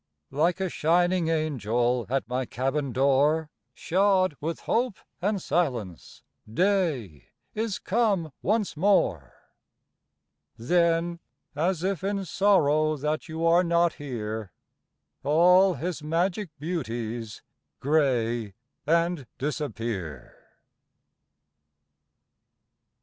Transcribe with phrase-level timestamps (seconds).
[0.31, 7.77] Like a shining angel At my cabin door, Shod with hope and silence, Day is
[7.77, 9.33] come once more.
[10.57, 11.19] Then,
[11.55, 14.51] as if in sorrow That you are not here,
[15.23, 17.43] All his magic beauties
[17.79, 18.55] Gray
[18.87, 20.35] and disappear.